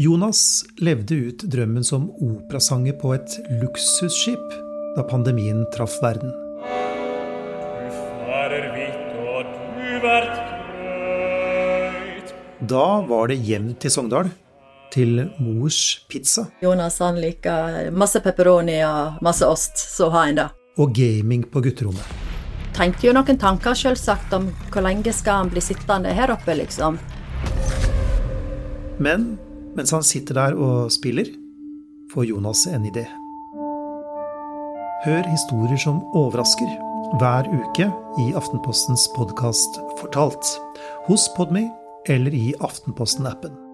[0.00, 4.52] Jonas levde ut drømmen som operasanger på et luksusskip
[4.94, 6.30] da pandemien traff verden.
[12.70, 14.30] Da var det hjem til Sogndal,
[14.94, 20.46] til mors pizza Jonas han liker masse pepperoni og masse ost, så har han det.
[20.78, 22.06] og gaming på gutterommet.
[22.78, 27.02] Tenkte jo noen tanker selvsagt om hvor lenge skal han bli sittende her oppe, liksom.
[29.02, 29.32] Men
[29.76, 31.28] mens han sitter der og spiller,
[32.12, 33.04] får Jonas en idé.
[35.04, 36.70] Hør historier som overrasker
[37.20, 37.86] hver uke
[38.20, 40.44] i Aftenpostens podkast Fortalt,
[41.06, 41.68] hos Podme
[42.08, 43.67] eller i Aftenposten-appen.